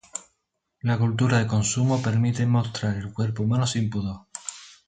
La 0.81 0.97
cultura 0.97 1.37
de 1.37 1.45
consumo 1.45 2.01
permite 2.01 2.43
mostrar 2.47 2.97
el 2.97 3.13
cuerpo 3.13 3.43
humano 3.43 3.67
sin 3.67 3.87
pudor. 3.91 4.25